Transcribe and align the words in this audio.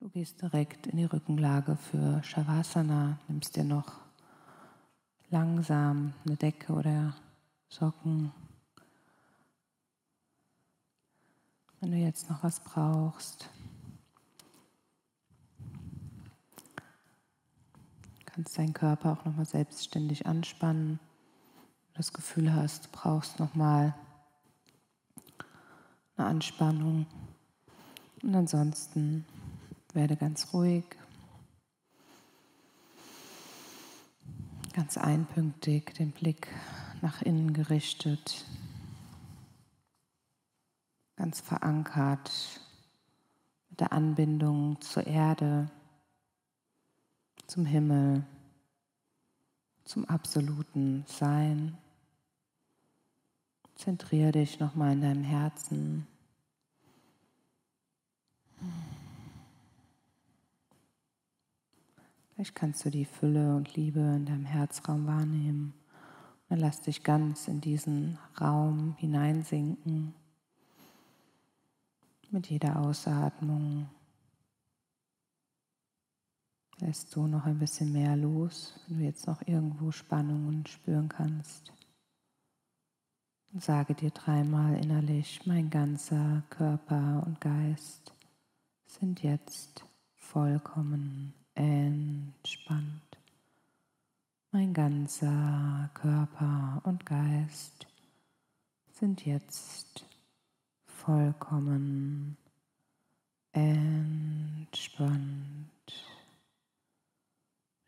Du 0.00 0.08
gehst 0.10 0.40
direkt 0.40 0.86
in 0.86 0.96
die 0.96 1.06
Rückenlage 1.06 1.76
für 1.76 2.22
Shavasana, 2.22 3.18
nimmst 3.26 3.56
dir 3.56 3.64
noch 3.64 3.96
langsam 5.28 6.14
eine 6.24 6.36
Decke 6.36 6.72
oder 6.72 7.16
Socken. 7.68 8.32
Wenn 11.80 11.90
du 11.90 11.96
jetzt 11.96 12.30
noch 12.30 12.44
was 12.44 12.60
brauchst, 12.60 13.50
kannst 18.24 18.56
deinen 18.56 18.74
Körper 18.74 19.14
auch 19.14 19.24
nochmal 19.24 19.46
selbstständig 19.46 20.26
anspannen. 20.26 21.00
Wenn 21.00 21.94
du 21.94 21.96
das 21.96 22.12
Gefühl 22.12 22.54
hast, 22.54 22.86
du 22.86 22.88
brauchst 22.92 23.40
nochmal 23.40 23.94
eine 26.16 26.28
Anspannung. 26.28 27.06
Und 28.22 28.34
ansonsten 28.36 29.24
werde 29.94 30.16
ganz 30.16 30.52
ruhig, 30.52 30.84
ganz 34.74 34.96
einpünktig, 34.98 35.94
den 35.94 36.12
Blick 36.12 36.48
nach 37.00 37.22
innen 37.22 37.52
gerichtet, 37.52 38.44
ganz 41.16 41.40
verankert 41.40 42.30
mit 43.70 43.80
der 43.80 43.92
Anbindung 43.92 44.80
zur 44.80 45.06
Erde, 45.06 45.70
zum 47.46 47.64
Himmel, 47.64 48.24
zum 49.84 50.04
absoluten 50.04 51.04
Sein. 51.06 51.78
Zentriere 53.74 54.32
dich 54.32 54.60
nochmal 54.60 54.92
in 54.92 55.00
deinem 55.00 55.24
Herzen. 55.24 56.06
Vielleicht 62.38 62.54
kannst 62.54 62.84
du 62.84 62.90
die 62.90 63.04
Fülle 63.04 63.56
und 63.56 63.74
Liebe 63.74 63.98
in 63.98 64.24
deinem 64.24 64.44
Herzraum 64.44 65.08
wahrnehmen. 65.08 65.72
Und 65.72 66.50
dann 66.50 66.60
lass 66.60 66.80
dich 66.80 67.02
ganz 67.02 67.48
in 67.48 67.60
diesen 67.60 68.16
Raum 68.40 68.94
hineinsinken. 68.96 70.14
Mit 72.30 72.48
jeder 72.48 72.78
Ausatmung 72.78 73.88
lässt 76.78 77.16
du 77.16 77.26
noch 77.26 77.44
ein 77.44 77.58
bisschen 77.58 77.92
mehr 77.92 78.14
los, 78.14 78.78
wenn 78.86 78.98
du 78.98 79.04
jetzt 79.04 79.26
noch 79.26 79.42
irgendwo 79.44 79.90
Spannungen 79.90 80.64
spüren 80.64 81.08
kannst. 81.08 81.72
Und 83.52 83.64
sage 83.64 83.94
dir 83.94 84.10
dreimal 84.10 84.76
innerlich, 84.76 85.44
mein 85.44 85.70
ganzer 85.70 86.44
Körper 86.50 87.24
und 87.26 87.40
Geist 87.40 88.14
sind 88.86 89.24
jetzt 89.24 89.84
vollkommen 90.14 91.34
entspannt. 91.58 93.18
Mein 94.52 94.72
ganzer 94.72 95.90
Körper 95.92 96.80
und 96.84 97.04
Geist 97.04 97.88
sind 98.92 99.26
jetzt 99.26 100.06
vollkommen 100.86 102.36
entspannt. 103.50 105.18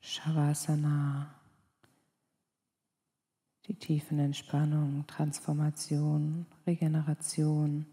Shavasana, 0.00 1.32
die 3.66 3.74
tiefen 3.74 4.18
Entspannung, 4.18 5.06
Transformation, 5.06 6.44
Regeneration 6.66 7.86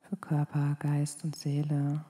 für 0.00 0.16
Körper, 0.16 0.76
Geist 0.78 1.24
und 1.24 1.34
Seele. 1.34 2.04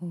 Dann 0.00 0.10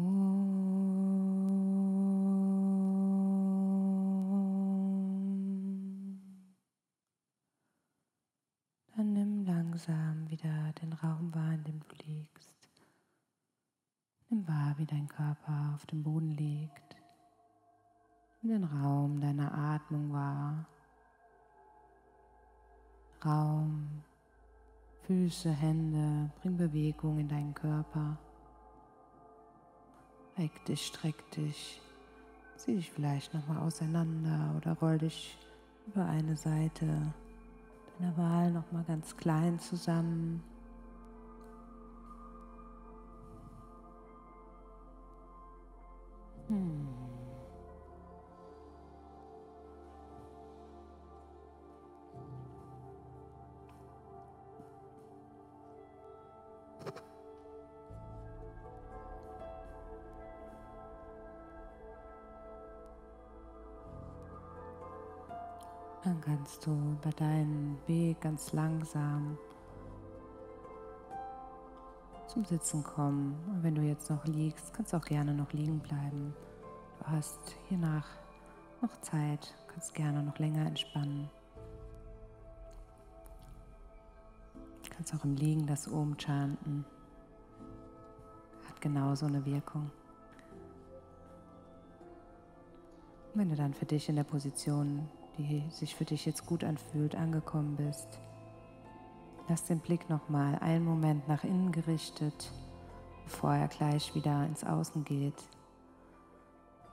nimm 8.98 9.46
langsam 9.46 10.29
wieder 10.29 10.74
den 10.82 10.91
Raum 10.91 11.34
wahr, 11.34 11.53
in 11.53 11.63
dem 11.63 11.79
du 11.79 11.96
liegst. 12.06 12.53
Nimm 14.29 14.46
wahr, 14.46 14.74
wie 14.77 14.86
dein 14.86 15.08
Körper 15.08 15.72
auf 15.74 15.86
dem 15.86 16.03
Boden 16.03 16.32
liegt. 16.32 16.98
Nimm 18.41 18.51
den 18.51 18.65
Raum 18.65 19.22
deiner 19.22 19.53
Atmung 19.53 20.12
wahr. 20.12 20.65
Raum, 23.24 24.03
Füße, 25.03 25.50
Hände, 25.50 26.29
bring 26.41 26.58
Bewegung 26.58 27.20
in 27.20 27.29
deinen 27.29 27.53
Körper. 27.53 28.17
Reck 30.38 30.65
dich, 30.65 30.86
streck 30.86 31.32
dich, 31.32 31.82
zieh 32.58 32.75
dich 32.75 32.91
vielleicht 32.91 33.34
nochmal 33.34 33.58
auseinander 33.58 34.53
oder 34.56 34.74
roll 34.74 35.00
dich 35.00 35.36
über 35.88 36.06
eine 36.06 36.36
Seite 36.36 36.86
deiner 37.98 38.15
Wahl 38.17 38.51
nochmal 38.51 38.84
ganz 38.84 39.17
klein 39.17 39.60
zusammen. 39.60 40.44
Hmm. 46.48 46.76
Dann 66.07 66.21
kannst 66.21 66.65
du 66.65 66.97
bei 67.03 67.09
deinem 67.09 67.77
Weg 67.85 68.21
ganz 68.21 68.53
langsam 68.53 69.37
zum 72.27 72.45
Sitzen 72.45 72.81
kommen. 72.81 73.35
Und 73.49 73.61
wenn 73.61 73.75
du 73.75 73.81
jetzt 73.81 74.09
noch 74.09 74.23
liegst, 74.23 74.73
kannst 74.73 74.93
du 74.93 74.97
auch 74.97 75.03
gerne 75.03 75.33
noch 75.33 75.51
liegen 75.51 75.79
bleiben. 75.79 76.33
Du 76.99 77.07
hast 77.07 77.57
hiernach 77.67 78.07
noch 78.81 79.01
Zeit, 79.01 79.53
kannst 79.67 79.93
gerne 79.95 80.23
noch 80.23 80.39
länger 80.39 80.65
entspannen. 80.65 81.29
Du 84.83 84.89
kannst 84.95 85.13
auch 85.13 85.25
im 85.25 85.35
Liegen 85.35 85.67
das 85.67 85.91
Om 85.91 86.17
chanten. 86.17 86.85
Hat 88.65 88.79
genauso 88.79 89.25
eine 89.25 89.45
Wirkung. 89.45 89.91
Und 93.33 93.41
wenn 93.41 93.49
du 93.49 93.57
dann 93.57 93.73
für 93.73 93.85
dich 93.85 94.07
in 94.07 94.15
der 94.15 94.23
Position 94.23 95.09
die 95.38 95.63
sich 95.72 95.96
für 95.96 96.06
dich 96.06 96.25
jetzt 96.25 96.46
gut 96.46 96.63
anfühlt, 96.63 97.15
angekommen 97.15 97.75
bist. 97.75 98.08
Lass 99.48 99.63
den 99.65 99.79
Blick 99.79 100.10
nochmal 100.10 100.58
einen 100.60 100.84
Moment 100.84 101.27
nach 101.27 101.44
innen 101.44 101.72
gerichtet, 101.72 102.51
bevor 103.24 103.53
er 103.53 103.67
gleich 103.67 104.13
wieder 104.13 104.46
ins 104.46 104.63
Außen 104.63 105.06
geht. 105.06 105.41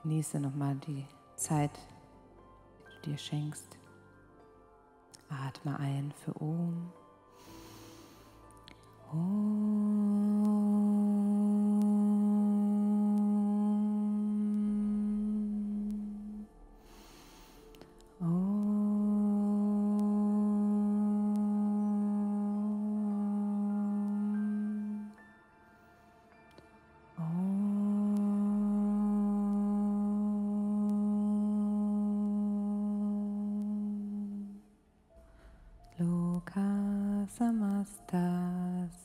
Genieße 0.02 0.38
nochmal 0.38 0.76
die 0.86 1.04
Zeit, 1.36 1.70
die 2.86 3.06
du 3.06 3.10
dir 3.10 3.18
schenkst. 3.18 3.76
Atme 5.28 5.78
ein 5.78 6.12
für 6.24 6.40
Om. 6.40 6.92
Om. 9.10 10.23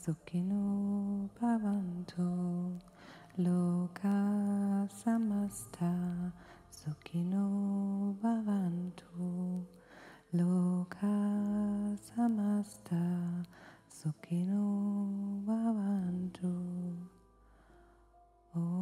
Sukhino 0.00 1.28
bhavantu 1.36 2.28
loka 3.36 4.16
samasta 4.88 5.92
Sukhino 6.72 7.44
bhavantu 8.22 9.66
loka 10.32 11.16
samasta 12.00 13.04
Sukhino 13.92 14.64
bhavantu 15.44 16.54
Om 18.56 18.72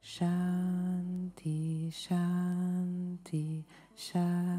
Shanti 0.00 1.90
Shanti 1.90 3.64
Shanti 3.96 4.57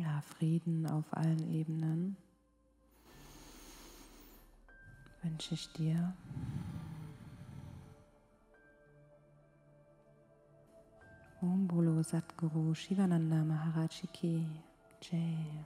ja, 0.00 0.20
Frieden 0.20 0.86
auf 0.86 1.04
allen 1.16 1.52
Ebenen 1.52 2.16
wünsche 5.22 5.54
ich 5.54 5.72
dir. 5.72 6.14
Om 11.40 11.68
Bolo 11.68 12.02
Satguru 12.02 12.74
Shivananda 12.74 13.44
Maharaj 13.44 14.02
Ki 14.12 14.46
Jai. 15.00 15.64